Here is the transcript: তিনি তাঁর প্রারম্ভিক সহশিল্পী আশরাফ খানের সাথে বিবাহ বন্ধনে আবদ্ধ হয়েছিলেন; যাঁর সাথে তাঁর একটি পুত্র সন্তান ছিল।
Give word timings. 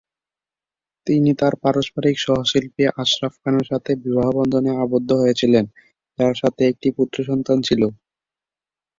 তিনি 1.07 1.31
তাঁর 1.39 1.53
প্রারম্ভিক 1.61 2.15
সহশিল্পী 2.19 2.83
আশরাফ 2.95 3.33
খানের 3.41 3.65
সাথে 3.71 3.91
বিবাহ 4.03 4.27
বন্ধনে 4.37 4.71
আবদ্ধ 4.83 5.09
হয়েছিলেন; 5.21 5.65
যাঁর 6.19 6.35
সাথে 6.35 6.61
তাঁর 6.61 6.71
একটি 6.71 6.87
পুত্র 6.97 7.17
সন্তান 7.29 7.57
ছিল। 7.61 7.81